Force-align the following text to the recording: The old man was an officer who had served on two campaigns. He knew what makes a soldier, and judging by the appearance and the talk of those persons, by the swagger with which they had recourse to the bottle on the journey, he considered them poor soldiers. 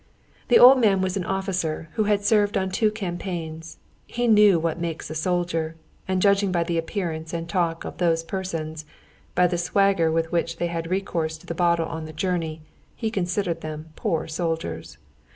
The 0.47 0.57
old 0.57 0.79
man 0.81 0.99
was 1.03 1.15
an 1.15 1.25
officer 1.25 1.89
who 1.93 2.05
had 2.05 2.25
served 2.25 2.57
on 2.57 2.71
two 2.71 2.89
campaigns. 2.89 3.77
He 4.07 4.27
knew 4.27 4.57
what 4.57 4.81
makes 4.81 5.11
a 5.11 5.13
soldier, 5.13 5.75
and 6.07 6.23
judging 6.23 6.51
by 6.51 6.63
the 6.63 6.79
appearance 6.79 7.33
and 7.35 7.45
the 7.47 7.51
talk 7.51 7.85
of 7.85 7.99
those 7.99 8.23
persons, 8.23 8.83
by 9.35 9.45
the 9.45 9.59
swagger 9.59 10.11
with 10.11 10.31
which 10.31 10.57
they 10.57 10.69
had 10.73 10.89
recourse 10.89 11.37
to 11.37 11.45
the 11.45 11.53
bottle 11.53 11.85
on 11.87 12.05
the 12.05 12.13
journey, 12.13 12.63
he 12.95 13.11
considered 13.11 13.61
them 13.61 13.89
poor 13.95 14.27
soldiers. 14.27 14.97